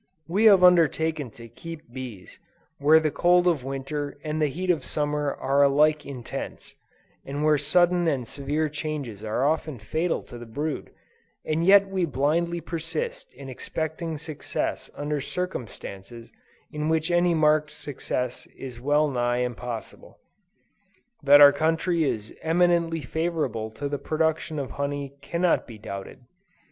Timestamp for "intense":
6.07-6.73